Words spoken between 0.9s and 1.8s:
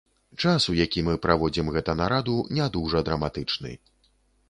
мы праводзім